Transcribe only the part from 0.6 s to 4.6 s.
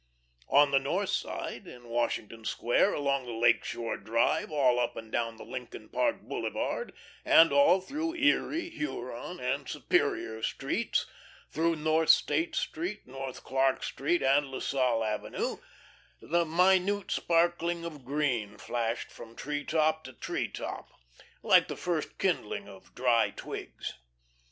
the North Side, in Washington Square, along the Lake shore Drive,